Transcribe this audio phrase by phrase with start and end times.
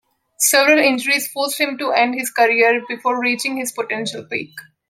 [0.39, 4.49] Several injuries forced him to end his career before reaching his potential peak.